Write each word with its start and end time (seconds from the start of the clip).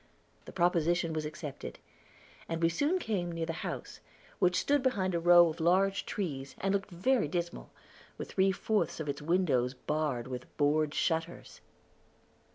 The 0.45 0.51
proposition 0.51 1.13
was 1.13 1.25
accepted, 1.27 1.77
and 2.49 2.59
we 2.63 2.69
soon 2.69 2.97
came 2.97 3.31
near 3.31 3.45
the 3.45 3.53
house, 3.61 3.99
which 4.39 4.55
stood 4.57 4.81
behind 4.81 5.13
a 5.13 5.19
row 5.19 5.47
of 5.49 5.59
large 5.59 6.07
trees, 6.07 6.55
and 6.59 6.73
looked 6.73 6.89
very 6.89 7.27
dismal, 7.27 7.69
with 8.17 8.31
three 8.31 8.51
fourths 8.51 8.99
of 8.99 9.07
its 9.07 9.21
windows 9.21 9.75
barred 9.75 10.27
with 10.27 10.57
board 10.57 10.95
shutters. 10.95 11.61